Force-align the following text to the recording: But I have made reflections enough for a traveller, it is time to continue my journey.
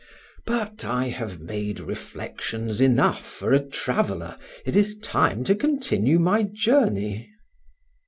But 0.47 0.83
I 0.83 1.09
have 1.09 1.39
made 1.39 1.79
reflections 1.79 2.81
enough 2.81 3.23
for 3.23 3.53
a 3.53 3.59
traveller, 3.63 4.39
it 4.65 4.75
is 4.75 4.97
time 4.97 5.43
to 5.43 5.53
continue 5.53 6.17
my 6.17 6.41
journey. 6.41 7.29